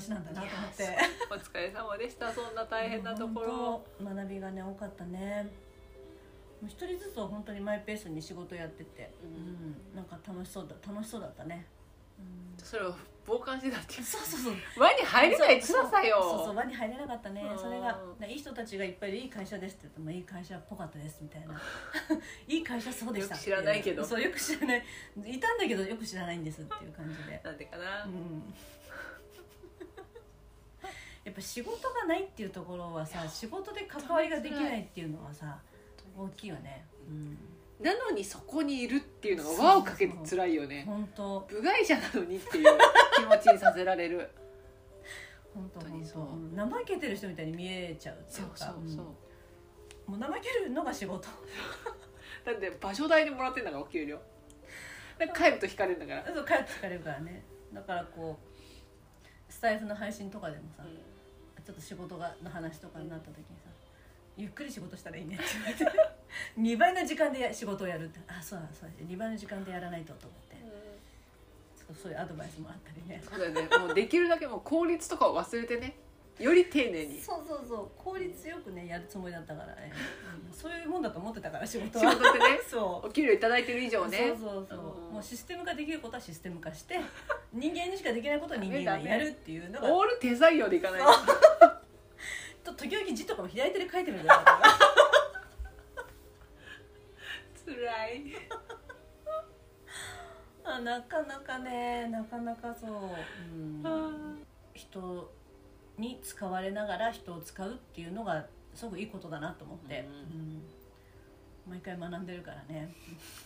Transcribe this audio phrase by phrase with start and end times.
[0.00, 0.96] 話なんだなと思って。
[1.30, 2.32] お疲れ様でした。
[2.32, 3.84] そんな大変なところ。
[4.02, 5.46] 学びがね多かったね。
[6.66, 11.66] 一人ずつは本当にマイペースに仕事やってて、ううんんなんか楽しそうだ楽しそうだったね、
[12.18, 12.94] うん、それを
[13.26, 14.02] 傍観してたっていう。
[14.02, 14.54] そうそうそう。
[14.82, 16.18] 輪に入れない辛さよ。
[16.20, 17.48] そうそう輪に入れなかったね。
[17.50, 17.58] うん。
[17.58, 21.54] それがいい人たちがいっぱいでいい会社ですって言ってもいい会社っぽかったですみたいな。
[22.46, 24.04] いい会社そうでしたよく知らないけど。
[24.04, 24.84] そうよく知らない。
[25.24, 27.40] いたんだけどよく知らないんですっていう感じで。
[27.42, 28.54] なんでかな、うん
[31.24, 35.58] やっぱ仕事がないっていうところはさ仕事で関わりができないっていうのはさ
[36.16, 36.86] 大きいよね。
[37.08, 37.38] うん。
[37.80, 40.84] なのにそこにいるっていうのが輪をかけて辛いよね。
[40.86, 41.40] 本当。
[41.48, 42.78] 部外者なのにっていう
[43.16, 44.30] 気持ちにさせられる。
[45.54, 46.22] 本当にそう。
[46.22, 46.56] うん。
[46.56, 49.06] 怠けてる人みたいに見えちゃうってそいううかそうそう、
[50.08, 50.16] う。
[50.16, 50.20] ん。
[50.20, 51.28] もう怠けるのが仕事。
[52.44, 54.20] だって場所代でもらってんだからお給料。
[55.34, 57.44] 帰ると引かれるんだから、そう帰って聞かれるからね。
[57.72, 60.82] だからこうスタイフの配信とかでもさ、
[61.64, 63.70] ちょっと仕事がの話とかになった時にさ
[64.36, 66.10] 「ゆっくり仕事したらいいね」って言われて
[66.58, 70.50] 2倍の時間で仕事をやるってあそうだそうだ2倍の時間でやらないとと思って。
[71.76, 73.20] そうそういうアドバイスもあったりね。
[73.28, 73.78] そうだよね。
[73.78, 75.96] もうできるだけもう効率とかを忘れてね
[76.40, 77.20] より丁寧に。
[77.20, 77.88] そうそうそう。
[77.96, 79.92] 効率よくねやるつもりだったからね、
[80.48, 80.52] うん。
[80.52, 82.60] そういうもんだと思ってたから仕事仕は事ってね。
[82.66, 83.06] そう。
[83.06, 84.18] お給料いただいてる以上ね。
[84.18, 85.12] そうそうそう、うん。
[85.14, 86.98] もうシステム化できることはシステム化して
[87.52, 89.92] 人間にしかできないことは人間がやるっていうのが。
[89.92, 91.00] オール手作業でいかない
[92.64, 92.72] と。
[92.72, 94.62] と時々字とかも左手で書いてみるから。
[97.66, 98.32] 辛い。
[100.70, 102.90] あなかなかねなかなかそう、
[103.52, 105.32] うん、人
[106.00, 110.40] に使われながら人を使うっていうのがすごくいいことだなと思って、うん。
[110.40, 110.62] うん
[111.68, 112.92] 毎回学んでるからね。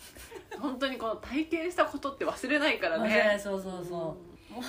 [0.58, 3.38] 本当にこの体験したことって忘れないからね。
[3.38, 4.16] そうそうそ
[4.50, 4.64] う、本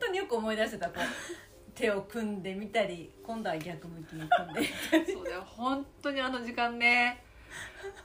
[0.00, 1.00] 当によく思い出してたこう
[1.76, 7.22] 手を組んでみたり今度は逆向きに組んでそうだよ本当にあの時間ね。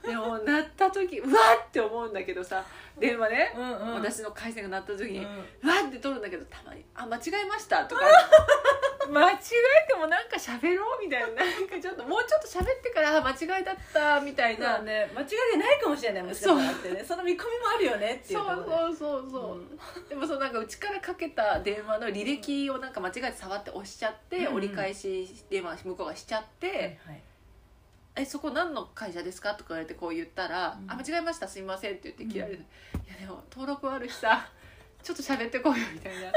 [0.02, 2.64] でも鳴った時うわっって思うんだけどさ
[2.98, 5.28] 電話ね、うんうん私の回線が鳴った時に、う
[5.62, 8.02] うんわって取るんだけどたまに「あ間違えました」とか
[9.10, 9.38] 間違え
[9.88, 11.44] てもなんか喋ろうみたいな。
[11.44, 15.10] なんかちょっともうちょっと喋ってからあ間違いだったみたいな、ね。
[15.14, 17.04] 間違いでないかもしれないもしかってね。
[17.04, 24.54] その見込みもあるよねっていうそうそうそうそう、でもそうなんかうちからかけた電話の履歴をなんか間違えて触って押しちゃって、うんうん。
[24.56, 27.22] 折り返し電話向こうがしちゃって、はいはい。
[28.14, 30.90] えそこ何の会社ですか?」とか言われてこう言ったら「うん。
[30.90, 32.64] あ間違えましたすいません」って言って切られる、
[33.06, 34.48] いやでも登録あるしさ
[35.02, 36.32] ちょっと喋ってこいよみたいな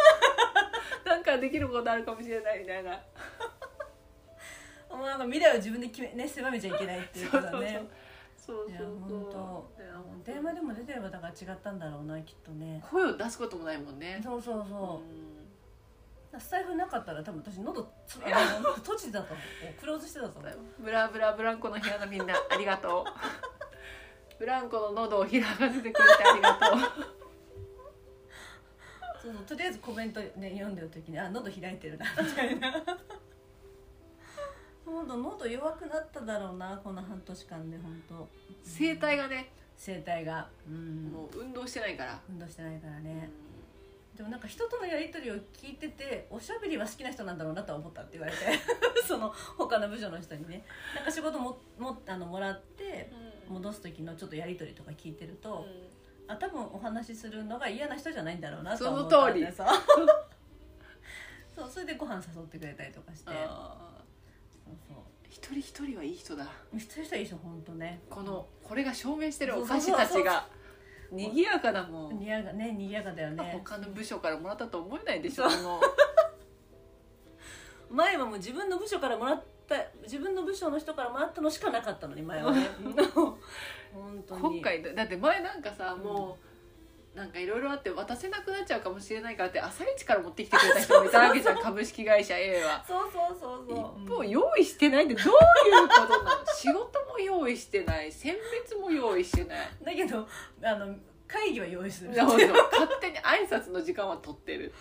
[1.05, 2.91] なんかできることあるかもしれないみたいな。
[4.91, 7.87] もうなんか未来を自分で決めね狭めちゃいけないっていうことだね。
[8.37, 12.83] そうそうそう電話でも出てればだから違ったんだろうなきっとね。
[12.89, 14.21] 声を出すこともないもんね。
[14.23, 14.65] そうそうう。
[14.69, 15.01] そ
[16.35, 19.73] う、スタイフなかったら多分私喉つ閉じてたと思う。
[19.79, 20.59] クローズしてたと思う。
[20.79, 23.11] ブラブラブランコの部屋のみんなありがとう。
[24.37, 27.14] ブランコの喉を開かせてくれてありがとう
[29.25, 32.71] そうそうとりあえずコメント、ね、読んでる時にあ喉開いてるなみたいな。
[34.85, 38.29] 喉喉弱くなっただろうなこの半年間で本当。
[38.63, 39.51] 声帯がね。
[39.83, 40.47] 声帯が。
[40.67, 41.11] うん。
[41.11, 43.31] もう運動してないから、運動してないからね。
[44.15, 48.37] でもなんか人とのやり取りを聞いてておしゃべりは好きな人なんだろうなとは思ったって言われて。
[49.07, 50.63] その他の部署の人にね。
[50.95, 53.11] なんか仕事ももあのもらって
[53.47, 55.65] 戻す時のちょっとやり取りとか聞いてると、
[56.27, 59.67] あ多分お話しするのが嫌な人じゃないんだろうなとは思ったんでさ。
[61.55, 63.25] そ うそれでご飯誘ってくれたりとかして。
[63.25, 64.01] そうあ
[64.87, 64.97] そう。
[64.97, 66.47] ー一人一人はいい人だ。
[66.73, 68.01] 一人一人いい人本当ね。
[68.09, 70.47] このこれが証明してるお菓子たちが。
[71.11, 72.17] 賑やかだもん。
[72.17, 73.51] にやがね賑やかだよね。
[73.53, 75.45] 他の部署からもらったと思えないでしょ
[77.89, 82.69] 前はもう自分の部署からもらった自分の部署の人からもらったのしかなかったのに前はね。
[83.13, 84.41] 本当に。
[84.41, 84.93] 今回だ。
[84.93, 86.37] だって前なんかさも
[87.13, 92.83] うなんかいろいろあって渡せなくなっちゃうかもしれないからって朝一から持ってきてくれた人もいたわけじゃん株式会社 A は。
[92.85, 94.03] そうそうそうそう。
[94.03, 95.05] 一方用意してない。
[95.05, 96.45] ってどういうことなの？
[96.53, 98.11] 仕事も用意してない。
[98.11, 99.57] 選別も用意してない。
[99.81, 100.27] だけど
[100.61, 100.93] あの
[101.27, 102.11] 会議は用意する。
[102.11, 104.73] なるほど勝手に挨拶の時間は取ってる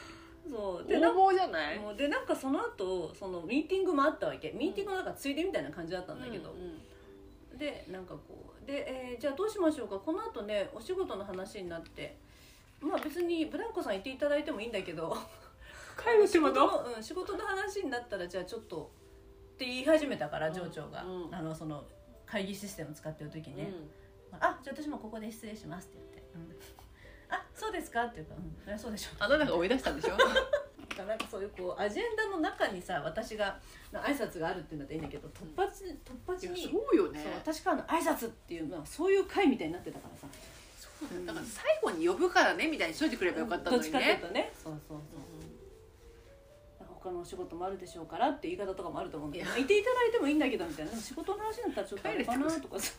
[0.50, 0.88] そう。
[0.88, 1.78] でなじゃない？
[1.78, 1.96] もう。
[1.96, 4.50] でなんかその後そのミーティングもあったわけ。
[4.52, 8.66] ミーティングのなんかついでみたいな感じだったんだけど、うんうんでなんかこう。
[8.66, 9.96] で、えーじゃあどうしましょうか。
[9.98, 12.16] この後ねお仕事の話になって。
[12.80, 15.16] まあ別にブランコさん言っていただいてもいいんだけど。
[15.96, 18.90] 帰る仕事の、うん、仕事の話になったらじゃあちょっと
[19.54, 20.54] って言い始めたからうん。
[20.54, 21.34] 上長が、うん。
[21.34, 21.84] あのその
[22.26, 23.70] 会議システム使ってる時ね、
[24.32, 24.38] うん。
[24.40, 26.83] あじゃあ私もここで失礼しますって言って、うん
[27.94, 28.04] か？
[28.04, 29.10] っていうか、うん、そりゃそうでしょ。
[29.20, 30.16] あなたが追い出したんでしょ？
[31.06, 33.58] なんかそういうこうアジェンダの中にさ私が
[33.92, 37.20] 挨拶があるっていうんだったらいいんだけど突発突発にそうよね。
[37.22, 40.26] そう私からの挨拶っていうのはそういう会みたいになってたからさ。
[40.78, 44.52] そうだから最後に呼ぶからねみたいにしといてくればよかったのにどっちかっていうねとね。
[44.54, 46.86] そうそうそう。
[47.04, 50.92] 他のお仕事もあるでしょうからって言い方とかもあると思うんだけどいていただいてもいいんだけどみたいな。
[50.92, 52.94] 仕事の話になったらちょっとあれかなとかさ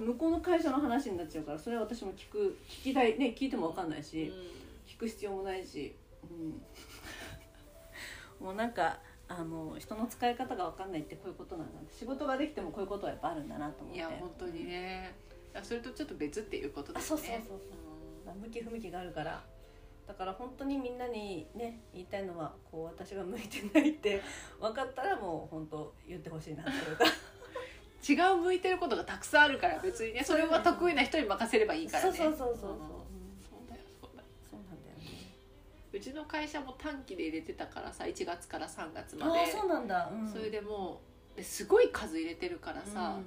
[0.00, 4.32] 向こうの会社の話になっちゃうからそれは私も聞く聞きたいね聞いても分かんないし、
[4.86, 5.94] 聞く必要もないし、
[6.28, 6.62] うん、
[8.44, 8.98] もうなんか
[9.28, 13.98] あの人の使い方が分かんないってこういうことなんだ仕事ができてもこういうことはやっぱあるんだなと思って。
[13.98, 15.14] いや本当にね。
[15.62, 17.60] それとちょっと別っていうことあですねそうそうそう
[18.24, 18.34] そう。
[18.34, 19.44] 向き不向きがあるから。
[20.10, 24.20] だから本当にみんなにね言いたいのはこう私が向いてないって
[24.58, 27.04] 分かったらもう本当言ってほしいなっていうか
[28.08, 32.16] 違う向いてることがたくさんあるから別にねそれは得意な人に任せればいいからね。
[32.16, 32.78] そうそうそうそうそう、んうん。
[33.48, 34.28] そうだよそうだよ。
[34.50, 35.04] そうなんだよね。
[35.92, 39.40] うちの会社も短期で入れてたからさ1月から3月まあで。
[39.40, 41.00] あそうなんだ、うん、それでも
[41.34, 43.18] うですごい数入れてるからさ、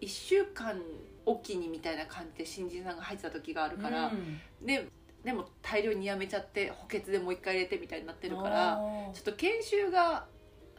[0.00, 0.80] 1週間
[1.24, 4.40] おきにみたいな感じで新人さんが入ってた時があるから、うん。
[4.66, 4.88] で
[5.24, 8.80] でも大量にやめちゃって補欠でもう一回入れてみたいになってるから
[9.14, 10.26] ちょっと研修が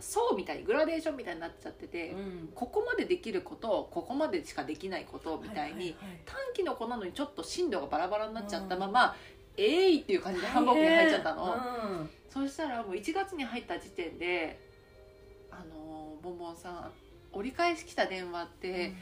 [0.03, 2.49] 層みたいにグラデーションみたいになっちゃってて、うん。
[2.53, 5.95] ここまでできることここまでしかできないことみたいに、
[6.25, 8.81] 短期の子なのにちょっと進路がバラバラになっちゃったうん。
[8.81, 9.15] まま、
[9.55, 11.57] えいっていう感じで繁忙期に入っちゃったの、う
[12.03, 12.09] ん。
[12.29, 14.59] そしたらもう1月に入った時点で
[15.51, 16.91] 「あのボンボンさん
[17.31, 18.93] 折り返し来た電話って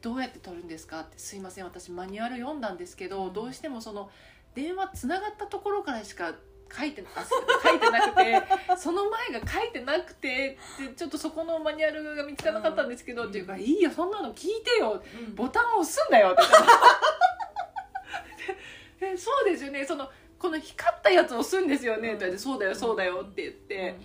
[0.00, 3.32] どうやって取るんですか?」って「すいません私マニュアル読んだんですけど、うん。
[3.32, 4.10] どうしてもその
[4.54, 6.34] 電話つながったところからしか
[6.74, 7.24] 書いてあ
[7.62, 8.42] 書いてなくて
[8.76, 15.02] その前が書いてなくてでちょっとそこのマニュアルが見つからなかったんですけど、うんっていうか「いいよそんなの聞いてよ。
[15.26, 15.34] うん。
[15.34, 16.66] ボタンを押すんだよ」って言ったの
[19.00, 19.84] ででそうですよね。
[19.84, 23.96] そのこの光ったやつ押すんですよね」って言われて「そうだよそうだよ」って言って、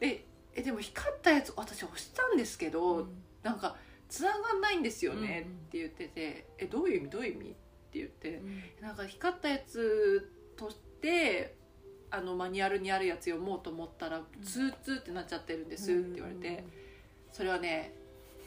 [0.00, 0.24] で
[0.54, 3.22] えでも光ったやつ私押したんですけど、うん。
[3.42, 3.76] なんか
[4.08, 5.44] 繋がんないんですよね。
[5.46, 5.52] うん。
[5.52, 7.10] って言ってて「えどういう意味？
[7.10, 8.36] どういう意味?」って言って。
[8.36, 8.62] うん。
[8.80, 11.54] なんか光ったやつとして
[12.10, 16.64] あのマニュアルにあるやつ読もうと思ったらツーツーってなっちゃってるんですって言われて。
[17.36, 17.92] それはね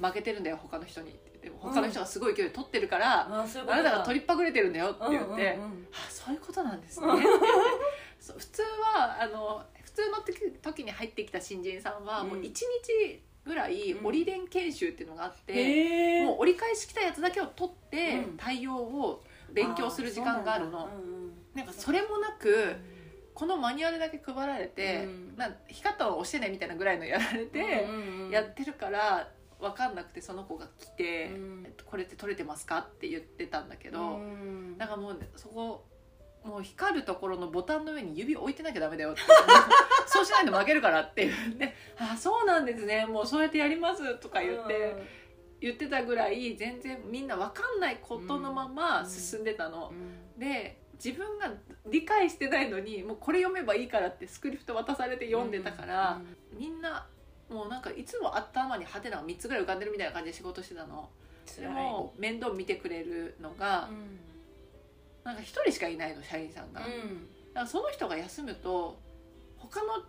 [0.01, 1.11] 負けてるんだよ他の人に。
[1.11, 5.37] って言って他の人がすごい勢いで取ってるから、ういうことあなたが取りっぱぐれてるんだよって言って、うんうんう
[5.75, 7.07] んあそういうことなんですね。
[8.19, 8.63] 普通
[8.95, 12.63] はあの普通の時時に入ってきた新人さんはもう1日
[13.45, 14.07] ぐらいうん。
[14.07, 18.37] 折り連研修っていうのがあって、へえもう折り返し来たやつだけを取ってうん。
[18.37, 20.89] 対応を勉強する時間があるの。
[20.91, 21.19] うん
[21.53, 22.75] なんかそれもなく
[23.39, 25.33] このマニュアルだけ配られて、うん。
[25.37, 27.87] まあ、光ったの押してねみたいなぐらいのやられて、
[28.29, 29.29] やってるから
[29.61, 31.63] 分かんなくてその子が来て、うん。
[31.65, 34.77] えっと「これって取れてますか?」って言ってたんだけど、うん。
[34.77, 35.85] だからもうねそこ
[36.43, 39.21] もう光るところのボタンの上に指置いてなきゃダメだよって
[40.05, 43.05] そうしないと負けるからって言って「あそうなんですね。
[43.05, 44.95] もうそうやってやります」とか言って、
[45.61, 49.93] 言ってたぐらい全然みんな分かんないことのまま進んでたの。
[49.93, 50.39] うん。
[50.39, 51.49] で自分が
[51.89, 56.19] 理解してないのにもうこれ読めばいいからってスクリプト渡されて読んでたから、
[56.57, 57.05] みんな
[57.49, 61.09] もうなんかいつも頭にハテナが3つぐらい浮かんでるみたいな感じで仕事してたの。
[61.45, 61.73] で辛い。
[61.73, 64.19] も面倒見てくれるのがうん。
[65.23, 68.97] なんか1人しかいないの社員さんが、だかうんらその人が休むと
[69.57, 70.03] 他の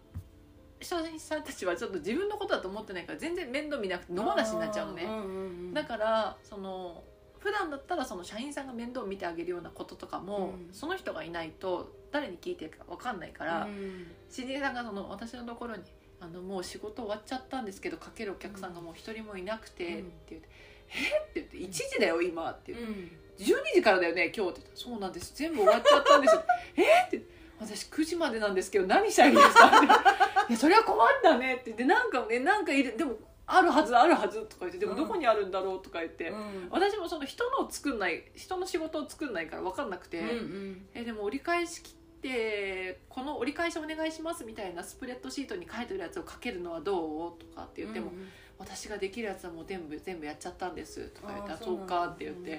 [0.80, 5.74] 社員さんたちはちょっと自分のことだと思ってないから全然面倒見なくて野放しになっちゃうのね、んうんうん。
[5.74, 7.02] だからその
[7.40, 10.72] 普段だったらその社員さんが面倒を見てあげるようなこととかも、うん。
[10.72, 14.06] その人がいないと誰に聞いてるか分かんないから、うん。
[14.28, 15.82] 新人さんがその私のところに
[16.20, 20.08] あの「もう仕事終わっちゃったんですけどかけるお客さんがもう一人もいなくて」うん。
[20.08, 20.48] って言って
[20.92, 21.18] 「え？
[21.18, 26.44] っ?」って言って「1時だよ今」って言ってうん「12時からだよね今日」って言って「そうなんです全部終わっちゃったんですよ」
[26.76, 26.82] え？
[26.82, 27.22] っ?」って
[27.58, 29.86] 私9時までなんですけど何したらいいですか?」って
[30.50, 32.96] 「いやそれは困ったね」って言って「なんかねなんかいる。
[32.96, 33.16] でも
[33.52, 36.28] あるはずあるはず」とか言って「でもどこにあるんだろう」とか言って。
[36.30, 36.68] うん。
[36.70, 48.28] 私もその人のを作んない人の仕事を作んないから分かんなくて、うんえでも折り返し切ってこの折り返しお願いしますみたいなスプレッドシートに書いてるやつを書けるのはどうとかって言っても、うん
[48.60, 52.50] 私ができるやつはもう全部全部やっちゃったんですとか言ってあーあそうかって言っなんて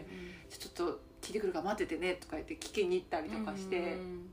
[0.50, 4.32] だ、ちょっと聞いてくるから待っててねとか言って聞きに行ったりとかして、うん。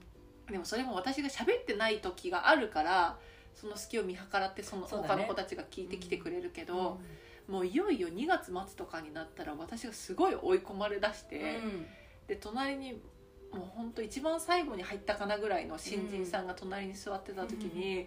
[0.51, 3.19] でもそれも私が喋ってない時があるから
[3.61, 7.01] その隙を見計らってその他の子たちが聞いてきてくれるけど、
[7.49, 11.61] もういよいよ2月末とかになったら私がすごい追い込まれだして。
[11.65, 11.87] うん。
[12.29, 12.93] で隣に
[13.51, 18.07] もう本当一番最後に入ったかなぐらいの新人さんが隣に座ってた時に、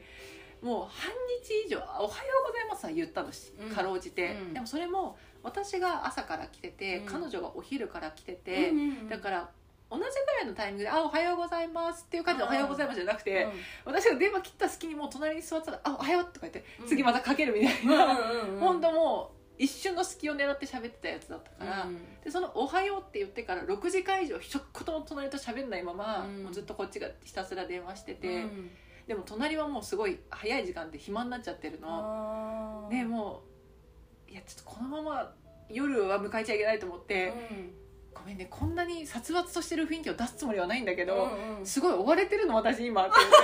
[0.61, 1.11] もう半
[1.43, 3.69] 日以上「おはようございます」は言ったのしうん。
[3.69, 4.53] かろうじて、うん。
[4.53, 7.05] でもそれも私が朝から来てて、うん。
[7.07, 9.09] 彼女がお昼から来てて、うんうん。
[9.09, 9.49] だから
[9.91, 13.51] 同じぐらいのタイミングで「あおはようございます」っていう感じで「おはようございます」じゃなくて、うん。
[13.85, 16.87] 私が電話切った隙にもう隣に座ってたら「あおはよう」とか言ってうん。
[16.87, 26.43] 次またかけるみたいな、うん本当もう一瞬の隙を狙って喋ってたやつだったから、うんでその「おはよう」って言ってから6時間以上一言も隣と喋んないまま、うん。
[26.43, 28.71] もうずっとこっちがひたすら電話してて、うん。
[29.07, 32.87] でも隣はもうすごい早い時間で暇になっちゃってるの。
[32.89, 33.43] でも
[34.27, 35.33] ういやちょっとこのまま
[35.69, 37.80] 夜は迎えちゃいけないと思って、うん
[38.21, 41.65] ごめんねこんなに殺伐としてる雰囲気を出すつもりはないんだけど、うんうん。
[41.65, 43.35] すごい追われてるの私今って言って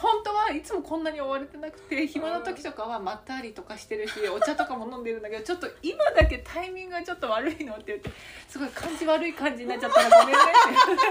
[0.00, 8.10] 本当はいつもこんなに追われてなくて暇な時とかはまったりとかしてるし お茶とかも飲んでるんだけどちょっと今だけタイミングがちょっと悪いのって言って
[8.48, 11.02] すごい感じ悪い感じになっちゃったらごめんねって。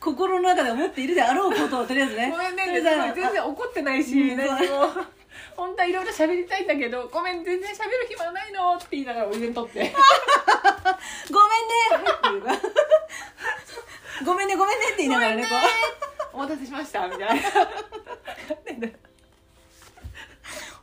[0.00, 2.30] 心の中で思っているであろうことをとりあえずね。
[2.30, 2.80] ごめんね
[3.14, 4.92] 全然怒ってないしうん何も
[5.56, 9.94] 本当はいろいろ喋りたいんだけどごめん全然喋る暇ないのって言いながらお湯で取って。
[11.30, 15.48] ごめんねってごめんねごめんねって言いながらねこ
[16.32, 17.34] お待たせしましたみたいな。
[18.88, 18.92] う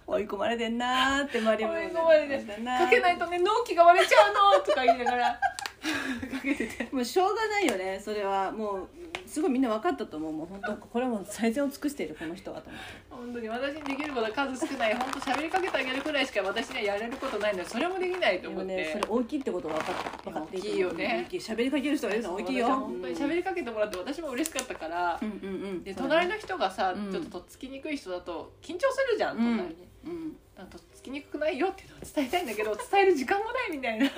[0.12, 2.38] 追い込まれてんなーって周りも追い込まれて。
[2.38, 5.40] かけないとね納期が割れちゃうのとか言いながら
[6.32, 6.88] かけてて。
[6.92, 8.52] もうしょうがないよねそれは。
[8.52, 8.88] もう
[9.26, 10.32] すごいみんな分かったと思う。
[10.32, 12.88] もう本当これはもう最善を尽くしているこの人はと思って。
[13.10, 34.10] 本当に私にできることは数少ない本当喋りかけてあげるくらいしか私にはやれることないのでそれもできないとで思って、もねそれ大きいってことは分かっ分かって大きいよね喋りかける人がいるのは大きいよ本当に喋りかけてもらって私も嬉しかったから、うんうんうんで隣の人がさ、うんちょっととっつきにくい人だと緊張するじゃんうん隣に、うんだからとっつきにくくないよっていうのを伝えたいんだけど伝える時間もないみたいな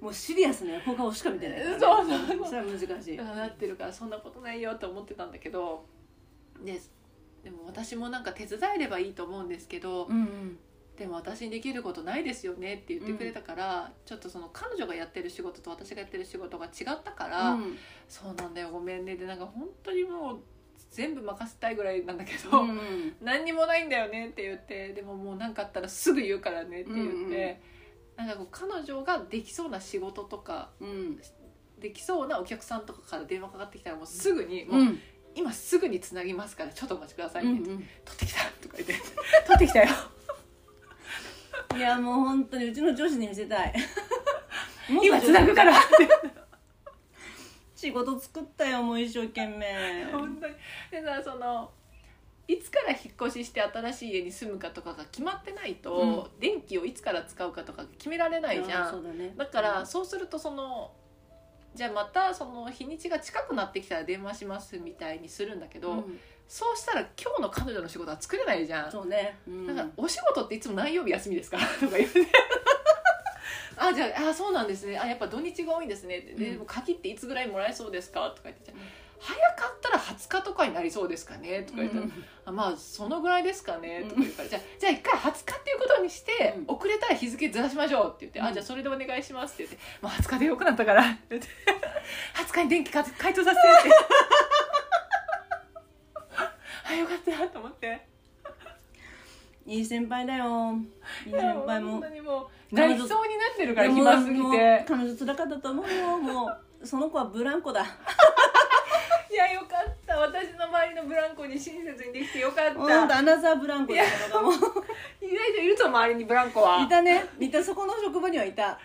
[0.00, 1.64] もうシリアスな横顔しか見てないね。
[1.78, 2.46] そうそうそう。
[2.46, 3.16] それは難しい。
[3.16, 5.84] なってるからそんなことないよって思ってたんだけど
[6.64, 6.80] で
[7.42, 10.58] でも私もなんか手伝えればいいと思うんですけど、うんうん。
[10.96, 16.72] でも私にできることないですよねって言ってくれたから、ちょっとその彼女がやってる仕事と私がやってる仕事が違っ
[17.04, 17.76] たから、うん。
[18.08, 19.16] そうなんだよごめんね。
[19.16, 20.38] でなんか本当にもう
[20.90, 22.78] 全部任せたいぐらいなんだけど、うんうん。
[23.22, 27.56] 何にもないんだよねって言ってでももう何かあったらすぐ言うからねって言って、うんうん
[28.18, 31.20] なんかこう彼女ができそうな仕事とかうん。
[31.80, 35.00] できそうなお客さんとかから電話かかってきたらもうすぐに、うもうん
[35.36, 38.94] 今すぐにつなぎますからちょっとお待ちくださいね、うん取ってきたとか言って。
[39.46, 39.88] 取ってきたよ。
[41.76, 43.74] いやもう本当にうちの上司に見せたい。
[45.00, 45.78] 今つなぐから。
[45.78, 46.08] って
[47.76, 50.06] 仕事作ったよもう一生懸命。
[50.10, 50.54] 本当に。
[50.90, 51.70] でさその
[52.48, 59.34] いつから引っ越しして新しい家に住むかとかが決まってないと、電気をいつから使うかとか決められないじゃん、あそうだね。
[59.36, 60.90] だからそうするとその
[61.74, 66.18] じゃあまたその日にちが近くなってきたら電話しますみたいにするんだけど、うん。
[66.48, 69.38] そうしたら今日の彼女の仕事は作れないじゃん、そうね。
[69.46, 69.66] うん。
[69.66, 71.58] だからお仕事っていつも何曜日休みですか？
[71.78, 72.20] とか言って
[73.76, 74.98] あじゃああそうなんですね。
[74.98, 76.20] あやっぱ土日が多いんですね。
[76.22, 76.38] でうん。
[76.38, 78.30] でも鍵っていつぐらいもらえそうですか？
[78.30, 78.78] とか言って、うん
[79.20, 81.62] 早かったら20日とかになりそうですかね？
[81.62, 82.12] とか言ったら、うん。
[82.46, 84.04] あまあそのぐらいですかね？
[84.08, 86.74] とか言うから、じゃあじゃあ一回20日っていうことにして、うん。
[86.76, 88.46] 遅れたら日付ずらしましょうって言って、うん。
[88.46, 91.48] あじゃあそれでお願いしますって言って、まあ、20日でよくなったからって言って
[92.46, 93.98] 20日に電気か解凍させてって。
[96.90, 98.06] あよかったと思って。
[99.66, 100.74] いい先輩だよ。
[101.26, 101.92] いい先輩も。
[101.92, 104.84] 本当にもうなりそうになってるから暇すぎて。
[104.88, 106.16] 彼女辛かったと思うよ。
[106.18, 106.46] も
[106.80, 107.84] うその子はブランコだ。
[107.84, 107.86] い
[109.38, 110.18] やよかった。
[110.18, 114.54] 私の周りのブランコに親切にできてよかっほんとたアナザーブランコだったのがもう。
[115.24, 116.82] 意外といると周りにブランコは。
[116.82, 117.24] いたね。
[117.38, 118.78] いたそこの職場にはいた、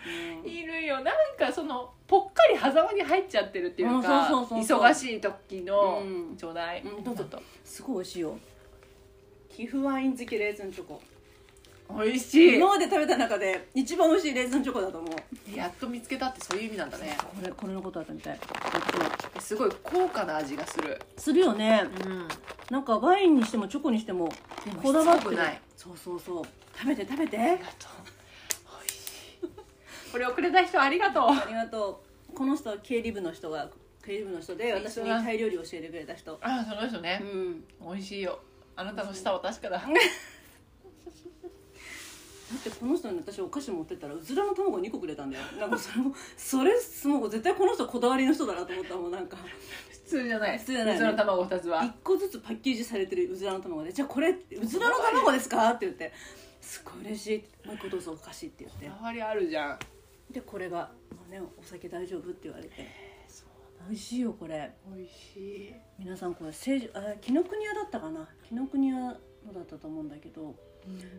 [0.44, 1.00] いるよ。
[1.00, 6.36] なんかそのぽっかり狭間に入っちゃってるっていうかうんそうそう忙しい時の、うん。
[6.36, 7.24] ちょうだい、うんどうぞ。
[7.24, 8.38] ちょっすごい美味しいよ。
[9.48, 11.13] 寄付ワイン付きレーズンチョコと
[11.90, 12.56] 美味しい。
[12.56, 15.56] 今まで食べた中で一番美味しいレーズンチョコだと思う。
[15.56, 17.16] やっと見つけたってそういう意味なんだね。
[17.20, 18.38] これこれのことだったみたい。
[19.38, 21.00] すごい高価な味がする。
[21.16, 21.84] するよね。
[22.06, 22.28] うん。
[22.70, 24.30] なんかワインにしてもチョコにしても
[24.82, 25.60] こだわってない。
[25.76, 26.44] そうそうそう。
[26.76, 27.38] 食べて食べて。
[27.38, 27.88] ありがと
[28.82, 28.88] う。
[28.88, 30.12] しい。
[30.12, 31.24] これをくれた人ありがとう。
[31.28, 32.34] ありがとう。
[32.34, 33.68] この人は経理部の人が
[34.04, 36.38] 経理部の人で私にタイ料理を教えてくれた人。
[36.40, 37.20] あその人ね。
[37.22, 37.64] う、ん。
[37.80, 38.40] 美味しいよ。
[38.76, 39.84] あなたの舌は確かだだ
[42.54, 45.44] ってこの人に私お菓子持ってったらうずらの卵2個くれたんだよ。
[45.58, 46.72] なんかそれもそれ
[47.04, 49.36] もう絶対この人こだわりの人だなと思ったもんなんか。
[49.90, 50.58] 普通じゃない。
[50.58, 51.00] 普通じゃないね。
[51.00, 51.80] 普通の卵2つは。
[51.80, 56.12] 1個ずつパッケージされてるうずらの卵で「じゃあこれうずらの卵ですか?」って言って
[56.60, 58.86] 「すごい嬉しい」もう一個どうぞお菓子」って言って。
[58.86, 59.78] こだわりあるじゃん。
[60.30, 63.04] でこれが、まあね「お酒大丈夫?」って言われて。
[63.86, 64.72] 美味しいよこれ。
[64.96, 65.74] 美味しい。
[65.98, 66.52] 皆さんこれあ
[67.20, 68.26] 紀ノ国屋だったかな？
[68.48, 70.54] 紀ノ国屋のだったと思うんだけど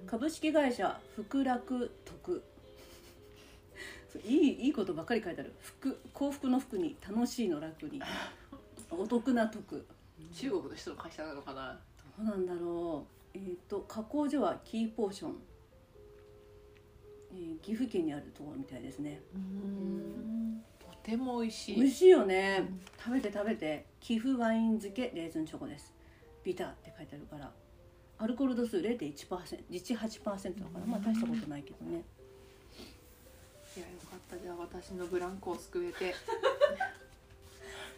[0.06, 2.44] 株式会社福楽徳。
[4.24, 5.54] いいいいことばっかり書いてある。
[5.62, 8.02] 服幸福の服に楽しいの楽に。
[8.92, 9.86] お得な得
[10.32, 11.80] 中国の人の会社なのかな。
[12.18, 13.38] どうなんだろう。
[13.38, 15.42] えっ、と加工所はキーポーション、
[17.32, 19.22] えー岐阜県にあるところみたいですね。
[20.80, 21.76] とても美味しい。
[21.76, 23.86] 美味しいよね、食べて食べて。
[24.00, 25.94] 寄付ワイン漬けレーズンチョコです。
[26.44, 27.52] ビターって書いてあるから
[28.18, 32.04] アルコール度数0.1%実18%だからまあ大したことないけどね。
[33.76, 34.38] いやよかった。
[34.38, 36.16] じゃあ私のブランコを救えて。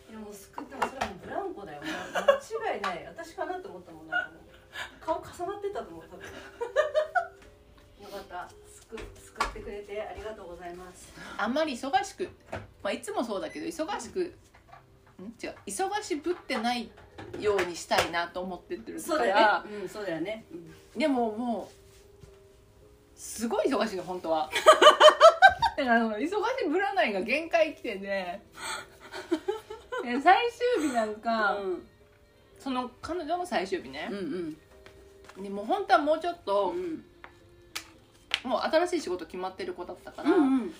[0.09, 1.81] いやもう救ってもそれはもうブランコだよ。
[1.81, 3.05] 間違いない。
[3.05, 4.43] 私かなって思ったもんなんかもう。
[4.99, 6.31] 顔重なってたと思う多分よ
[8.09, 8.49] かった。
[8.89, 11.13] 救救ってくれてありがとうございます。
[11.37, 12.29] あんまり忙しく、
[12.81, 14.33] まあ、いつもそうだけど忙しくん
[15.19, 15.55] 違う。
[15.65, 16.89] 忙しぶってない
[17.39, 19.83] ようにしたいなと思ってるそうだからよね。
[19.83, 20.99] うんそうだよね、うん。
[20.99, 24.49] でももうすごい忙しいの本当は。
[25.77, 26.31] だからその忙し
[26.69, 28.41] ぶらないが限界来てね
[30.03, 30.37] で最
[30.77, 31.57] 終日なんか、
[32.59, 34.07] その彼女の最終日ね。
[34.11, 35.43] うんう、ん。
[35.43, 37.03] でもう本当はもうちょっと、うん。
[38.43, 40.73] もう新しい仕事決まってる子だったから、うんうん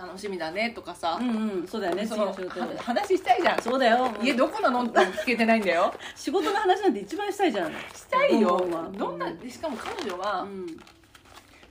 [0.00, 1.66] 楽しみだねとかさ、うんうん。
[1.66, 2.68] そうだよねその次の仕事。
[2.68, 3.60] では話したいじゃん。
[3.60, 4.14] そうだよ。
[4.22, 4.84] 家どこなの？
[4.84, 5.92] って聞けてないんだよ。
[6.14, 7.72] 仕事の話なんて一番したいじゃん。
[7.72, 7.76] し
[8.08, 8.58] たいよ。
[8.58, 10.66] ボンボンはどんなでしかも彼女はうん。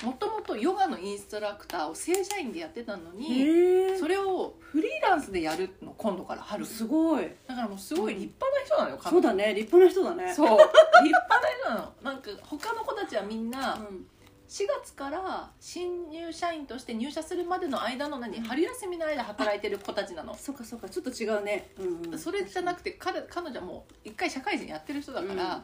[0.04, 6.66] もともとヨガのインストラクターを正社員でやってたのにそれをフリーランスでやるの今度から春。
[6.66, 7.32] すごい。
[7.48, 10.34] だからもうすごい立派な人なのよ彼そう女だね立派な人だね。
[10.36, 10.50] そう。
[10.50, 10.64] 立
[11.06, 11.94] 派な人なの。
[12.04, 14.06] なんか他の子たちはみんなうん
[14.48, 18.40] 4月から新入社員として入社するまでの間の何？
[18.40, 20.34] 春休みの間働いてる子たちなの。
[20.36, 21.72] そっかそっかちょっと違うね。
[21.78, 22.20] うんうん。
[22.20, 25.64] それじゃなくて彼彼女はもう一回社会人やってる人だから、うん。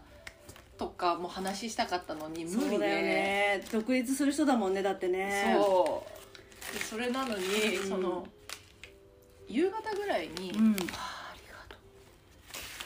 [0.77, 2.69] とかもう話したかったのに無理で。
[2.71, 3.63] そうだよね。
[3.71, 5.55] 独立する人だもんねだってね。
[5.57, 6.03] そ
[6.71, 6.73] う。
[6.77, 7.45] でそれなのに、
[7.77, 8.27] うんその
[9.47, 10.75] 夕方ぐらいに「うん。
[10.91, 11.79] ああありがとう」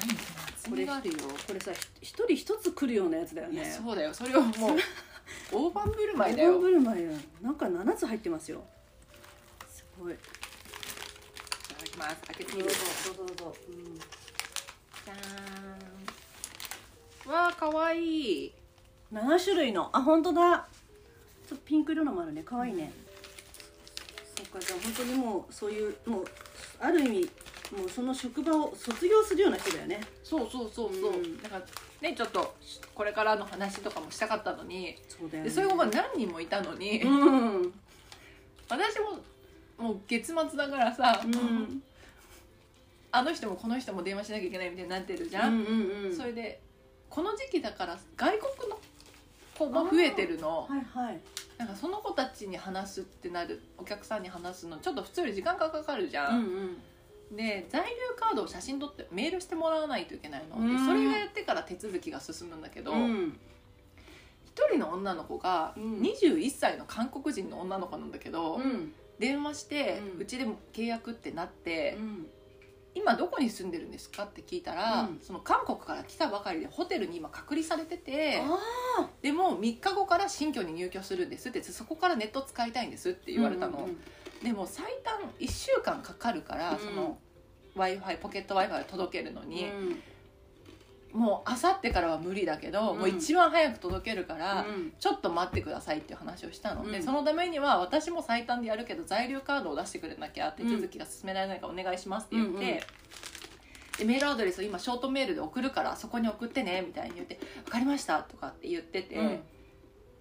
[0.06, 1.16] 何この厚みがあるよ。
[1.48, 3.66] これさひ一人一つ来るようなやつだよね。
[3.66, 4.14] そうだよ。
[4.14, 4.78] それをもう
[5.52, 7.12] 大盤振る舞いだ大よ盤振る舞いよ。
[7.42, 8.64] なんか7つ入ってますよ。
[9.70, 10.14] すごい。
[10.14, 12.16] いただきます。
[12.28, 13.18] 開けてどうぞみる。
[13.18, 17.32] どうぞどうぞ、うん、じゃーん。
[17.32, 18.00] わあかわい
[18.46, 18.54] い。
[19.14, 19.90] 7種類の。
[19.94, 20.68] あ本当だ。
[21.48, 22.44] ちょっとピンク色のもあるね。
[22.46, 22.92] 可愛いね、
[24.36, 26.26] そっかじゃあ本当にもうそういうもう
[26.80, 27.30] ある意味
[27.76, 30.02] もうその職場を卒業するような人だよね。
[30.24, 31.66] そうそうそうそう、うんだから
[32.02, 32.56] ねちょっと
[32.94, 35.50] これからの話とかもしたかったのにそうだよね。
[35.50, 37.74] でそういう子が何人もいたのに、うん。
[38.70, 41.84] 私ももう月末だからさ、うん。
[43.12, 46.16] あの人もこの人も電話しなきゃいけないみたいになってるじゃん、うんうんうん。
[46.16, 46.60] それで
[47.10, 48.80] この時期だから外国の
[49.58, 50.68] 子も増えてるの。
[50.70, 51.20] はいはい。
[51.58, 56.78] なんかその子たちに話すってなるお客さんに話すのちょっと普通より時間がかかるじゃ、うんん
[57.32, 60.78] で在留カードを写真撮ってメールしてもらわないといけないの、うん。
[60.78, 63.00] でそれをやってから手続きが進むんだけど、うん。
[63.00, 63.40] うん
[64.58, 66.00] 一人の女の子がうん。
[66.02, 68.92] 21歳の韓国人の女の子なんだけど、うん。
[69.20, 72.28] 電話してうち、でも契約ってなって、うん。
[72.96, 75.20] 今どこに住んでるんですかって聞いたら、うん。
[75.22, 83.88] その韓国から来たばかりでホテルに今隔離されててあでも3日後から新居に入居するんですってそこからネット使いたいんですってー言われたの、
[84.44, 86.80] でも最短1週間かかるから、うん。
[86.80, 87.18] その
[87.76, 89.66] w i f i ポケット w i f i を届けるのに、
[91.14, 91.20] うん。
[91.20, 93.00] もうあさってからは無理だけど、うん。
[93.00, 94.94] もう一番早く届けるから、うん。
[95.00, 97.04] ちょっと待ってくださいっていう話をしたので、うん。
[97.04, 102.62] そのためには私も最短でやるけど在留カードを出してくれなきゃ手続きが進められないからお願いしますって言って、うんうん。
[103.98, 109.40] でメールアドレスを今ショートメールで送るからそこに送ってねみたいに言って「分かりました」とかって言ってて、うん。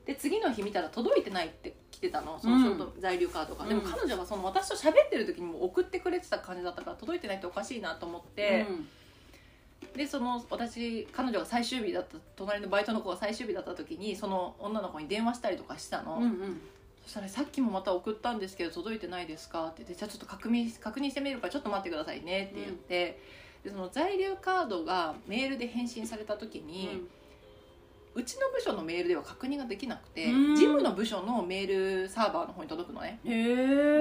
[0.06, 8.66] で次の日見たら届いてないって来てたのそのショート、在留カードが、でもうん彼女はその私と喋ってる時にも送ってくれてた感じだったから届いてないっておかしいなと思って。
[9.94, 16.60] でその私彼女が最終日だった隣のバイトの子が最終日だった時にその女の子に電話したりとかしたの、うんうん。
[17.04, 23.20] そしたら「さっきもまた送ったんですけど届いてないですか?」って言って「じゃあちょっと確認確認してみるからちょっと待ってくださいね」って言って、
[23.64, 27.06] でその在留カードがメールで返信された時に、
[28.16, 30.56] うちの部署のメールでは確認ができなくてうん。
[30.56, 33.20] 事務の部署のメールサーバーの方に届くのね。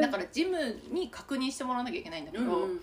[0.02, 2.80] だから事務に確認してもらわなきゃいけないんだけど、うんうん。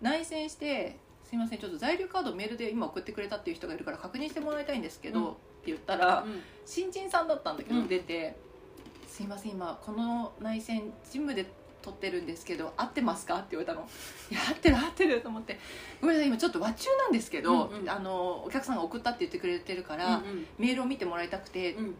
[0.00, 5.26] 内線して「すいませんちょっと在留カードメールで今送ってくれたっていう人がいるから確認してもらいたいんですけど」うん。
[5.32, 5.34] っ
[5.66, 6.42] て言ったら、うん。
[6.64, 7.88] 新人さんだったんだけど、うん。
[7.88, 8.36] 出て
[9.08, 11.46] 「すいません今この内線事務で
[11.86, 13.86] 取ってるんですけど合ってますか?」って言われたの
[14.30, 15.58] 「いや合ってる合ってる」と思って
[16.02, 17.88] 「ごめんなさい今ちょっと和中なんですけど、うんうん。
[17.90, 21.94] あのお客さんが送ったって言ってくれてるから、うんメールを見てもらいたくて」うん。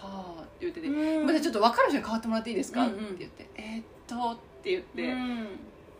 [0.00, 1.26] ははあ」って言ってて「うん。
[1.26, 2.94] またちょっと分かる人に変わってもらっていいですか?」うんうん。
[2.94, 5.46] って言って「えーっと」って言って、うん。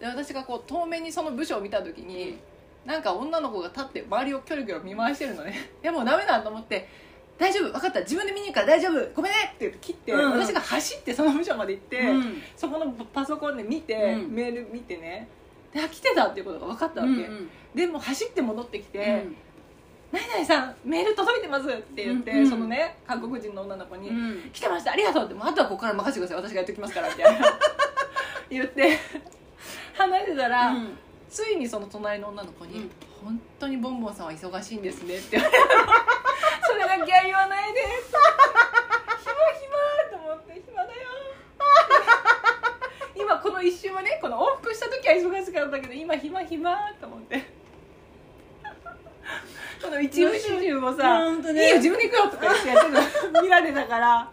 [0.01, 2.38] で私がこう遠目にその部署を見た時に、
[2.85, 5.71] なんか女の子が立って周りをキョロキョロ見回してるのね。
[5.83, 6.88] いやもうダメだと思って
[7.38, 8.01] 「大丈夫分かった。
[8.01, 9.11] 自分で見に行くから大丈夫。
[9.14, 10.40] ごめんね」って言って切って、うんうん。
[10.40, 12.42] 私が走ってその部署まで行って、うん。
[12.57, 14.35] そこのパソコンで見て、うん。
[14.35, 15.29] メール見てね。
[15.72, 19.37] であ来てたっていうことが分かったわけ、うんでもう走って戻ってきてうん
[20.11, 24.51] 「何々さんメール届いてます」って言って、うんうんそのね韓国人の女の子に「うん。
[24.53, 27.59] 来てましたありがとう」ってもうあとはここから任せてください私がやっておきますからみたいな。
[28.51, 28.98] 言って
[29.92, 30.98] 話してたら、うん。
[31.29, 32.90] ついにその隣の女の子に「うん。
[33.22, 35.59] 本当にボンボンさんは忙しいんですね」って言われて
[36.79, 37.81] それだけは言わないで。
[39.19, 39.67] 暇暇
[40.12, 40.95] と思って暇だよ。
[43.17, 47.59] 今この一瞬はねこの往復した時は忙しかったけど今暇暇と思って。
[49.83, 51.64] この一部始終をさ「本当ね。
[51.64, 52.93] いいよ自分で行くよ」とか言ってやってる
[53.33, 54.31] の見られたから。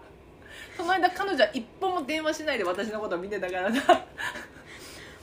[0.78, 4.06] その間彼女は一本も電話しないで私のことを見てたからさ。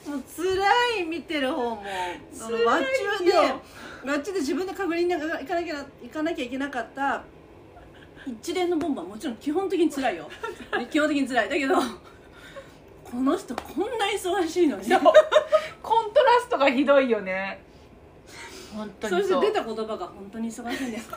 [0.08, 1.84] もう辛い見てる方も
[2.34, 2.84] そのワッ
[3.18, 3.32] チで
[4.08, 7.22] よワッチで自分で確認に行かなきゃ行かなきゃいけなかった
[8.26, 10.28] 一連のボンバーもちろん基本的に辛いよ。
[10.90, 11.48] 基本的に辛い。
[11.48, 11.74] だけど
[13.04, 14.84] この人こんな忙しいのに。
[15.82, 17.60] コントラストがひどいよね。
[18.74, 19.42] 本当そにそう。
[19.42, 21.10] して出た言葉が本当に忙しいんです。
[21.10, 21.16] ね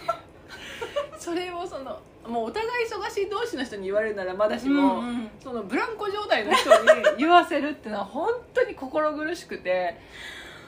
[1.17, 5.30] それをそのもうお互い忙しい同士の人に言われるならまだしも、うんうん。
[5.41, 6.86] そのブランコ状態の人に
[7.19, 9.98] 言わせるっていうのは本当に心苦しくて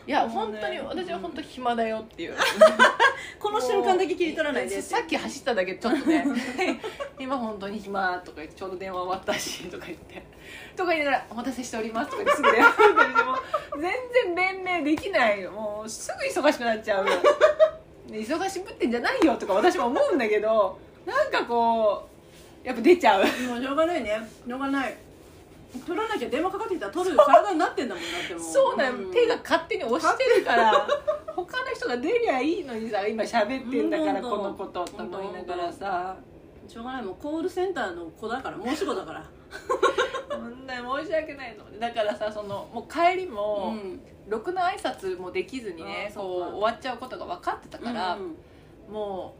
[0.08, 2.36] いや、本当に私は本当暇だよっていう。
[3.38, 4.82] この瞬間だけ切り取らないで。
[4.82, 6.26] さっき走っただけちょっとね。
[7.20, 10.24] 今本当に暇とか言ってちょうど電話終わったしとか言って。
[10.78, 13.36] とか言いながら「お待たせしております」とか言ってすぐ電話ても
[13.82, 17.06] 全然弁明できないよもうすぐ忙しくなっちゃう。
[18.10, 22.08] 忙しぶってんじゃないよとか私も思うんだけどなんかこ
[22.64, 23.26] うやっぱ出ちゃう。
[23.26, 24.22] もうしょうがないね。
[24.48, 24.96] しょうがない
[25.86, 28.44] 取らなきゃ電話かかってきたら取る体になってんだもんだってもう。
[28.44, 29.12] そうなの、ん。
[29.12, 30.88] 手が勝手に押してるから
[31.36, 36.18] 他の人が出りゃいいのにさ今喋ってんだからうんこのことと思いながらさ。
[36.68, 37.04] しょうがない。
[37.04, 39.24] もうコールセンターの子だから申し子だから。
[40.30, 41.80] そんな申し訳ないの。
[41.80, 44.00] だからさそのもう帰りも、ん。
[44.28, 46.26] ろくな挨拶もできずにねそう
[46.56, 48.20] 終わっちゃうことが分かってたから、う
[48.92, 48.94] ん。
[48.94, 49.36] も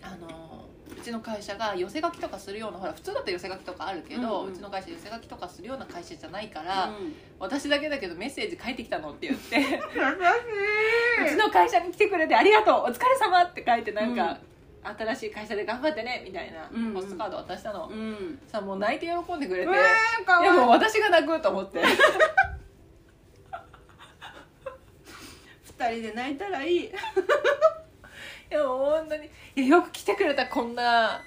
[0.00, 0.67] うあの
[0.98, 7.14] うちの会社が寄せ書きとかするようなほら普通だったら寄せ書きとかあるけど、うんううんちの会社寄せ書きとかするような会社じゃないから、うん。
[7.38, 9.60] 私だけだけどメッセージ書いてきたのって言ってう
[11.28, 14.38] ちの会社に来てくれてありがとうお疲れ様って書いてなんか、
[14.82, 16.86] 新しい会社で頑張ってねみたいなうん。
[16.88, 18.38] うんポストカード渡したの、うん。
[18.46, 19.76] さもう泣いて喜んでくれて、いい。
[19.76, 19.76] い
[20.44, 21.82] やもう私が泣くと思って。
[25.78, 26.90] 二人で泣いたらいい
[28.50, 29.26] いやもう本当に。
[29.56, 31.22] いやよく来てくれたこんな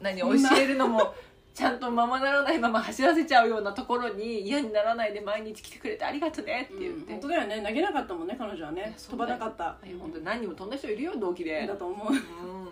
[0.00, 1.14] 何教えるのも
[1.54, 7.62] ちゃんとままならないまま走らせちゃうようなところに嫌にならないで毎日来てくれてありがとねって言って、本当だよね。
[7.66, 8.94] 投げなかったもんね彼女はね。
[8.96, 9.76] 飛ばなかった。
[9.86, 11.66] いや本当に何人も飛んだ人いるよ同期で。
[11.66, 12.12] だと思う。
[12.12, 12.18] うん。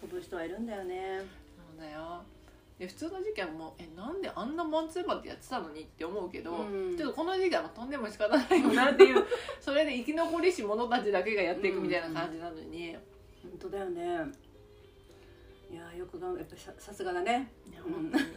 [0.00, 1.20] 飛ぶ人はいるんだよね。
[1.78, 2.22] そうだよ
[2.82, 6.96] で普通の時期はもうえなんであんなマンツーマンでやってたのにって思うけど、うん。
[6.96, 9.24] ちょっとこの時期はもう飛んでも仕方ないよなっていう
[9.62, 12.96] それで生き残りし者たちだけがやっていくみたいな感じなのに、
[13.40, 14.02] 本当だよね。
[15.70, 17.52] いやーよくがんやっぱささすがだね。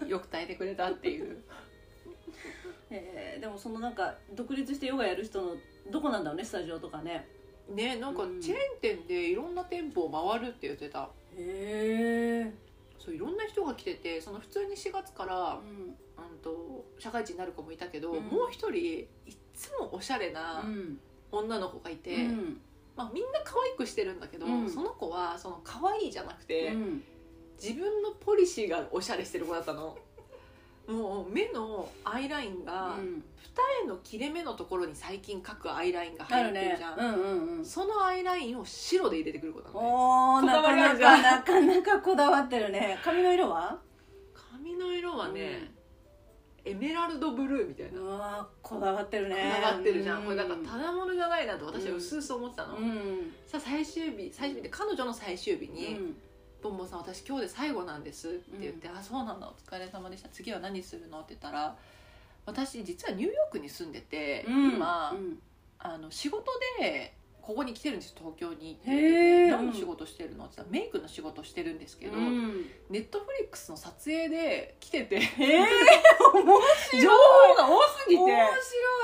[0.06, 1.42] よく耐えてくれたっていう。
[2.92, 5.56] えーでもそのなんか独立してヨガやる人の
[5.90, 7.28] どこなんだろうねスタジオとかね。
[7.68, 8.40] ねなんかうん。
[8.40, 11.10] チェーン店でいろんな店舗を回るって言ってた。
[11.36, 12.64] へえ
[13.06, 15.96] そういろんな人が来ててその普通に4月から、うん。
[16.18, 18.24] うん、と社会人になる子もいたけど、うん。
[18.24, 19.08] もう一人いっ
[19.54, 21.00] つもおしゃれなうん。
[21.32, 22.62] 女の子がいて、うん。
[22.96, 24.70] まあ、みんな可愛くしてるんだけど、うん。
[24.70, 27.04] その子はその可愛いじゃなくて、うん。
[27.62, 29.98] 自分のポリシーがおしゃれしてる子だったの
[30.88, 33.24] もう目のアイラインが、うん。
[33.56, 37.65] 二重の切れ目のところに最近描くアイラインがあ入ってるじゃん、うんうんうん。
[37.65, 43.00] そのアイラインを白で入れてくる子なのねなかなかなかなかこだわってるね。
[43.04, 43.80] 髪の色は？
[44.34, 45.71] 髪の色はね、
[46.65, 48.00] エメラルドブルーみたいな。
[48.00, 49.36] うわーこだわってるね。
[49.56, 53.34] こだわってるじゃん、うこれなんかただものじゃないなと私は薄々思ってたの、うん。
[53.48, 56.17] さあ最終日最終日で彼女の最終日うにん
[56.65, 61.75] 「ボンボンさん私今日で最後なんです」って言って「あそうなんだお疲れ様でした次は何するの?」って言ったら
[62.45, 65.41] 私実はニューヨークに住んでて、うん今、うん。
[65.78, 68.73] あの仕事でここに来てるんです東京に。
[68.73, 72.65] って言って何の仕事してるの?」って言ったらメイクの仕事してるんですけど、うん。
[72.89, 75.65] ネットフリックスの撮影で来ててへえ
[76.99, 78.21] 情報が多すぎて。
[78.23, 78.47] 面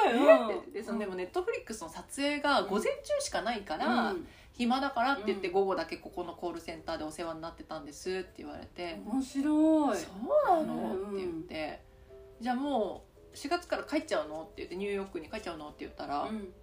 [0.04, 0.54] 白い。
[0.54, 4.28] えってでそのでもネットフリックスの撮影が午前中しかないから、うん
[4.62, 5.54] 暇だからって言ってうん。
[5.54, 9.98] 午後だけここのコールセンターでお世話になってたんですって言われて面白「い。
[9.98, 10.06] そ
[10.54, 11.10] うなの?」うん。
[11.10, 11.82] って言って
[12.42, 15.68] 「じゃあもう4月から帰っちゃうの?」って言ってニューヨークに帰っちゃうの？
[15.68, 16.54] って言ったら、うん。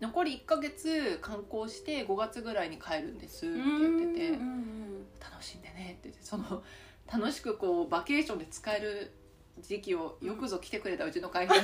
[0.00, 6.64] 残り1ヶ月観光して5月ぐらいに帰るんですってうん言ってて楽しんでねって言ってその
[7.06, 9.12] 楽しくこうバケーションで使える
[9.60, 11.60] 時期をよくぞ来てくれたうちの会社に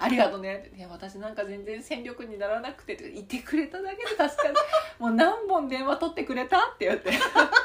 [0.00, 0.64] ありがとうね。
[0.66, 4.54] って「いや私なんか全然戦力にならなくて」って言ってくれただけで助かる。
[4.98, 7.12] もう何本電話取ってくれたって言って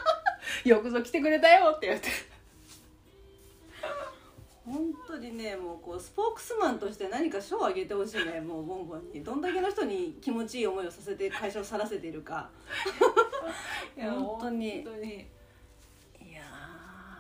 [0.68, 2.10] 「よくぞ来てくれたよ」って言って。
[4.66, 8.42] 本当にねもうこうスポークスマンとして何か賞をあげてほしいね。
[8.42, 9.24] もうボンボンに。
[9.24, 12.50] どんだけの人に気持ちいい思いをさせて会社を去らせているか。
[13.96, 14.84] いや本当に。
[14.84, 15.28] 本当に。
[16.20, 16.42] いや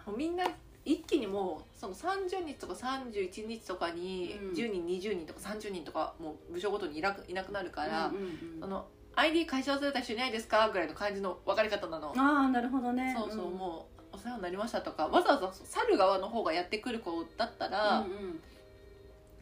[0.08, 0.45] もうみんな
[0.86, 4.54] 一気にもうその30日とか31日とかにうん。
[4.54, 8.13] 10人20人とか30人とかもう部署ごとにいなくいなくなるから、
[8.62, 10.69] あの ID 会社忘れた人いないですか？
[10.69, 13.15] ぐらいの感じの分かり方なの、ああなるほどね。
[13.17, 13.58] そうそう、ん。
[13.58, 18.39] もうお世話になりましたとかわざわざ去る側の方がやってくる子だったら、うんうん。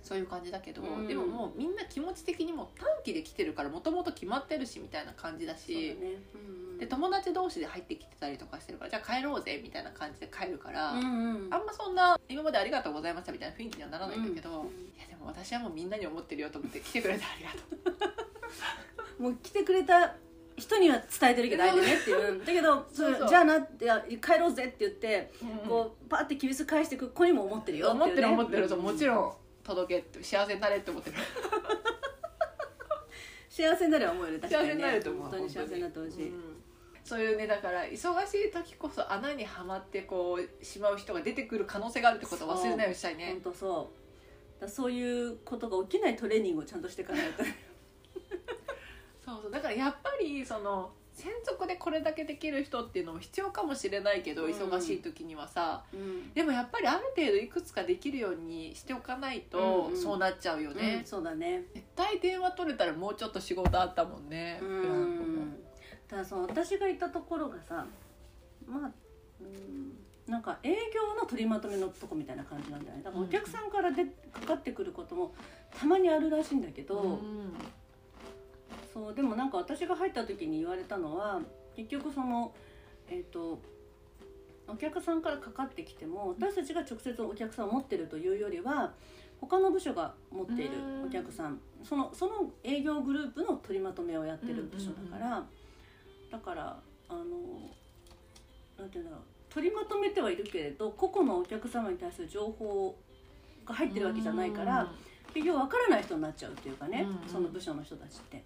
[0.01, 1.08] そういう感じだけど、うん。
[1.08, 6.21] でももうみんな気持ち的にも短期で来てるからもともと決まってるしみたいな感じだしだね。
[6.34, 11.53] うんうんで友達同士で入ってきてたりとかしてるからじゃあ帰ろうぜみたいな感じで帰るから、うんうん。
[11.53, 14.59] あんまそんな今までありがとうございましたみたいな雰囲気にはならないんだけど、うん。
[14.62, 18.07] うんいやでも私はもうみんなに思ってるよと思って来てくれてありがと
[19.19, 19.23] う。
[19.23, 20.15] もう来てくれた
[20.57, 22.39] 人には伝えてるけど相手ねっていう。
[22.39, 23.88] だけど そじゃあなって
[24.21, 28.65] 帰ろうぜって言ってここうパーって厳しく返してく子にも思ってるよ思ってる思ってる。
[28.65, 29.33] うそうもちろん
[29.63, 31.17] 届けって幸せになれって思ってる。
[33.49, 34.73] 幸せになれば思うよね確かにね。
[34.73, 36.52] 幸せになると思う本当に幸せになってほしい、うん
[37.03, 43.31] そういうねだから忙しい時こそ穴にはまってこうしまう人が出てくる可能性があるってことを忘れないようにしたいね。
[43.43, 43.91] 本当そ
[44.59, 47.43] うだそういうことが起きないトレーニングをちゃんとしていかないと
[49.25, 54.51] そうそうだからやっぱりその専属でこれだけできる人っていうのも必要かもしれないけど、うん。
[54.51, 55.83] 忙しい時にはさ。
[55.93, 56.33] うん。
[56.33, 60.01] でもやっぱりある程度いくつかできるようにしておかないとうんうん。
[60.01, 61.65] そうなっちゃうよね、うんそうだね。
[61.73, 64.59] 絶対電話取れたらもうちょっと仕事あったもんね。
[64.61, 64.97] うブランコも。
[64.97, 65.55] ん
[66.13, 67.88] ただその私がいたところがさ
[68.67, 68.91] まあ
[69.41, 73.04] うんなんか営業の取りまとめのとこみたいな感じなんだよね。
[73.04, 75.34] だからお客さんからでかかってくることも
[75.78, 77.54] たまにあるらしいんだけど、うん。
[78.93, 81.41] そうでもなんか私が入った時に言われたのは
[81.76, 82.54] 結局その
[83.10, 83.60] えっ、と
[84.67, 88.93] お客さんからかかってきても私たちが直接お客さんを持ってるというよりは
[89.41, 90.71] 他の部署が持っている
[91.06, 91.60] お客さん。
[91.84, 95.45] そのその営業グループの取りまとめをやってる部署だから、
[96.33, 97.21] だからあの
[98.79, 99.19] なんていうんだろう。
[99.53, 102.97] 取りまとめてはいるけれど個々のお客様に対する情報
[103.67, 104.91] が入ってるわけじゃないから、
[105.31, 107.09] 結局分からない人になっちゃうっていうかね、うん。
[107.09, 108.43] うんその部署の人たちって。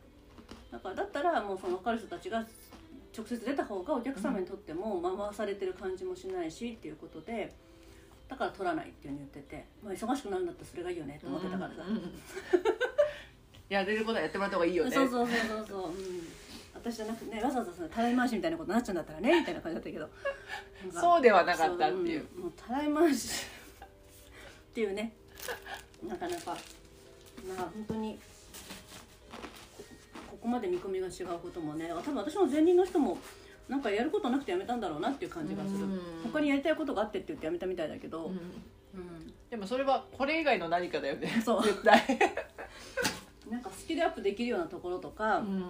[0.69, 2.45] だからだったらもうその分かる人たちが
[3.17, 7.53] 直接出た方がお客様にとっても回されてる感じもしないしっていうことで
[8.27, 12.11] だから取らないっていうふうに言ってて、まあ、忙しくなるんだったらそれがいいよねと思ってたからさ、うんうんうん。
[13.69, 14.91] やれることはやってもらった方がいいよね。
[14.91, 15.95] そうそうそうそうそう、うん、
[16.91, 20.09] 私じゃなくてねわざわざそのたらい回しみたいなことになっちゃうんだったらねみたいな感じだったけど。
[20.93, 22.25] そうではなかったっていう。
[22.33, 23.45] そんもうたらい回し
[23.83, 23.87] っ
[24.73, 25.13] ていうね。
[26.07, 26.57] なかなか
[27.47, 28.17] まあ本当に
[30.13, 33.17] こここまで見込みが違うこともね多分私の前任の人も
[33.67, 35.79] なんかやることなくてやめたんだろうなっていう感じがする。
[35.79, 36.01] うん。
[36.23, 38.31] 他にやりたいことがあってって言ってやめたみたいだけど、うん。
[38.31, 42.19] うんでもそれはこれ以外の何かだよねそう絶対
[43.49, 45.63] なんかスキルアップできるようなところとか、うん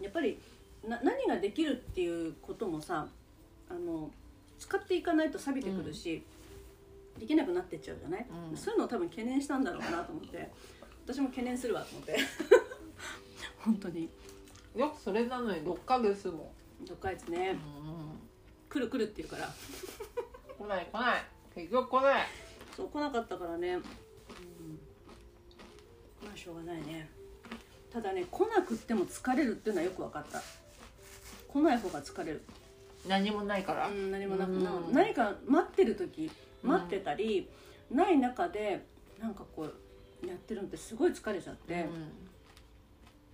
[0.00, 0.38] やっぱり
[0.86, 3.06] な何ができるっていうこともさ
[3.68, 4.10] あの
[4.58, 6.22] 使っていかないと錆びてくるし、
[7.18, 8.56] できなくなってっちゃうじゃない、うん。
[8.56, 10.50] そういうのを多分懸念したんだろうなと思って。
[11.06, 12.18] 私も懸念するわと思って。
[13.64, 14.10] 本当に。
[14.74, 16.52] よくそれなのに6ヶ月も、
[16.86, 17.56] どっかいつね。
[18.68, 19.48] 来る来るって言うから。
[20.58, 21.24] 来ない来ない。
[21.54, 22.26] 結局来ない。
[22.78, 23.80] そう来なかったからね、うん、
[26.22, 27.10] まあしょうがないね
[28.00, 30.40] ただね来なくっても疲れるっていうのはよく分かった。
[31.48, 32.42] 来ない方が疲れる。
[33.08, 34.64] 何もないから、うん、何もなく、うん。
[34.64, 36.30] な何か待ってる時
[36.62, 37.48] 待ってたり、
[37.90, 38.86] ない中で
[39.20, 39.68] なんかこ
[40.22, 41.86] うやってるのってすごい疲れちゃって、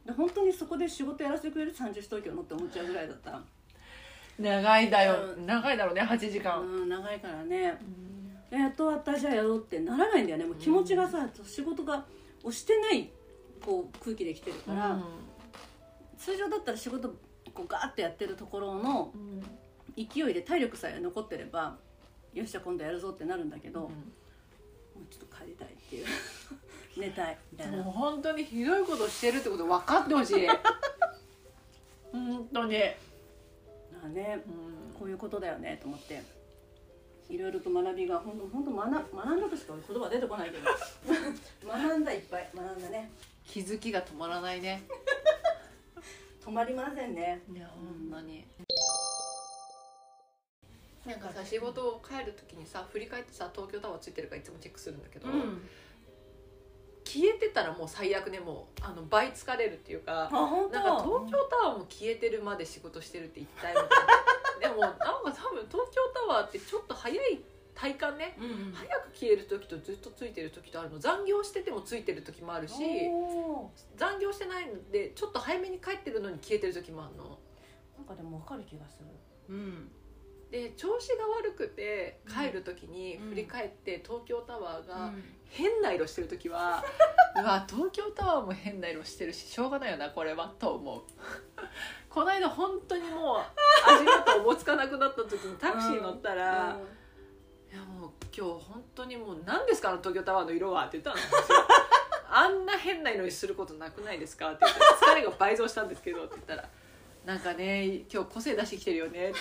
[0.07, 3.43] で本当にそこで仕事やらせてくれる30東京のって思っちゃうぐらいだった、
[4.39, 7.79] 長いだよ、う長いだろうね8時間、うん、長いからね。
[8.51, 10.45] でやっと終わったじゃあやろうってならないんだよね。
[10.45, 12.05] もう気持ちがさ、仕事が
[12.43, 13.11] 押してない
[13.63, 15.03] こう空気で来てるから、
[16.19, 17.09] 通常だったら仕事
[17.53, 19.13] こうガーッとやってるところの
[19.97, 21.77] 勢いで体力さえ残ってれば
[22.33, 23.91] よっしゃ今度やるぞってなるんだけど、もう
[25.13, 26.07] ちょっと帰りたいっていう
[26.97, 27.83] 寝たいみたいな。
[27.83, 30.49] もう本当にひどいことしてるってこと分かってほしい。
[32.13, 32.79] 本当に、
[33.93, 34.99] まあねうん。
[34.99, 36.23] こういうことだよねと思って。
[37.29, 40.65] いろいろと学びが本当本当学学んだとしか言葉出てこないけど。
[41.67, 43.11] 学んだいっぱい学んだね
[43.47, 44.83] 気づきが止まらないね。
[46.45, 47.43] 止まりませんね。
[47.55, 48.45] いやほんまに。
[51.07, 55.29] なんかさ仕事を帰る時にさ振り返ってさ東京タワーついてるかいつもチェックするんだけど、
[57.05, 63.81] 消えてたらもう最悪ねもうあの倍疲れるっていうかなんか東京タワーも消えてるまで仕事してるって一体み
[64.61, 68.37] たいな でもなんか多分東京タワーってちょっと早い体感ね。
[68.39, 68.73] うんうん。
[68.73, 70.99] 早く消える時とずっとついてる時とあるの。
[70.99, 72.75] 残業しててもついてる時もあるし
[73.11, 77.25] お残業してないのでちょっと早めに帰ってるのに消えてる時もあるの。
[77.25, 79.07] ーなんかでも分かる気がする。
[79.49, 79.91] うん。
[80.51, 83.29] で調子が悪くて帰る時にうん。
[83.31, 85.25] 振り返って東京タワーがうん。
[85.55, 86.83] 変な色してる時は、
[87.41, 91.03] うわ東京タワーも変な色してるししょうがないよなこれはと思う。
[92.11, 93.39] この間本当にもう
[93.89, 96.87] 味がとおぼつかなくなった時にタクシー乗ったら「いやもう
[98.37, 101.59] 今日本当にもう何ですかあの東京タワーの色は」って言ったんですよ
[102.29, 106.69] あんな変な色にすることなくないですか?」って言って「疲れが倍増したんですけど」って言ったら
[107.25, 109.39] 「なんかね今日個性出してきてるよね」って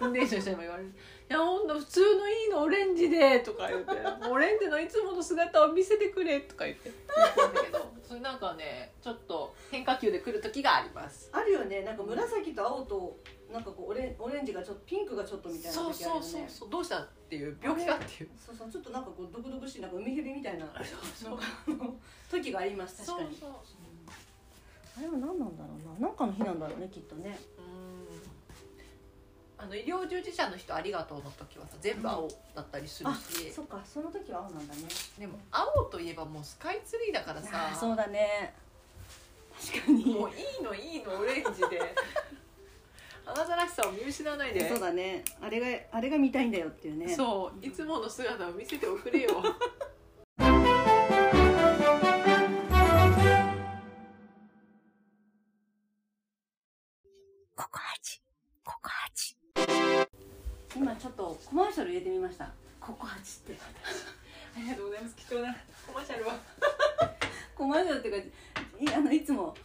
[0.00, 0.92] 運転手の人にも言われて「い
[1.28, 3.92] やほんと普通のいいのオレンジで」とか言って
[4.26, 7.97] 「オレンジのいつもの姿を見せてくれ」とか言って言ってんだけど。
[8.08, 11.28] それなんかねちょっと変化球で来る時があります。
[11.30, 11.82] あるよね。
[11.82, 13.18] なんか紫と青と
[13.52, 16.70] なんかこうオレンオレンジがちょっとピンクがちょっとみたいなそう時あるそうそうそう。
[16.70, 18.30] どうしたっていう病気かっていう。
[18.34, 18.70] そうそう。
[18.70, 20.66] ちょっとなんかこうドクドクしいなんか海蛇みたいな
[21.14, 21.96] そうなんかあの
[22.30, 23.78] 時があります確かにそうそう。
[24.96, 26.08] あれは何なんだろうな。
[26.08, 27.38] なんかの日なんだろうねきっとね。
[27.58, 27.77] うん
[29.60, 34.82] あの医療従事者の人ありがとうの時はさ全部青だったりするあし、そっかその時は青なんだね。
[35.18, 37.70] でも青といえばもうスカイツリーだからさ。
[37.72, 38.54] あそうだね。
[39.72, 40.14] 確かに。
[40.14, 41.82] もういいのいいのオレンジで。
[43.26, 44.68] あなたらしさを見失わないで。
[44.68, 45.24] そうだね。
[45.42, 47.08] あれがあれが見たいんだよっていうね。
[47.14, 49.42] そういつもの姿を見せておくれよ。
[57.56, 58.22] ココハチ
[58.64, 59.37] ココハチ
[60.78, 62.48] 今ちょっとコマーシャル入れてみました。
[62.80, 63.60] ココハチって。
[64.56, 65.16] ありがとうございます。
[65.16, 65.56] 貴重な
[65.88, 66.38] コマーシャルは
[67.56, 68.22] コマーシャルっていう
[68.86, 69.56] かいあのいつも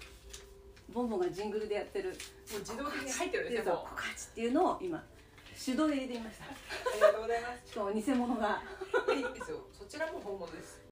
[0.89, 2.09] ボンボンがジングルでやってる。
[2.09, 5.03] もう自動的に入ってるんですよもココハチっていうのを今
[5.63, 6.45] 手動で入れてみました。
[6.45, 7.69] うありがとうございます。
[7.69, 8.63] しかも偽物が。
[9.13, 10.81] いいですよそちらも本物です